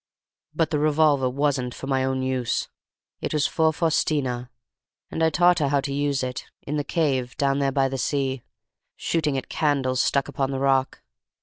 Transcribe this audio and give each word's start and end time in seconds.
But 0.55 0.71
the 0.71 0.79
revolver 0.79 1.29
wasn't 1.29 1.75
for 1.75 1.85
my 1.85 2.03
own 2.03 2.23
use. 2.23 2.69
It 3.19 3.35
was 3.35 3.45
for 3.45 3.71
Faustina, 3.71 4.49
and 5.11 5.21
I 5.23 5.29
taught 5.29 5.59
her 5.59 5.67
how 5.67 5.79
to 5.81 5.93
use 5.93 6.23
it 6.23 6.45
in 6.63 6.77
the 6.77 6.83
cave 6.83 7.37
down 7.37 7.59
there 7.59 7.71
by 7.71 7.87
the 7.87 7.99
sea, 7.99 8.41
shooting 8.95 9.37
at 9.37 9.47
candles 9.47 10.01
stuck 10.01 10.27
upon 10.27 10.49
the 10.49 10.57
rock. 10.59 11.03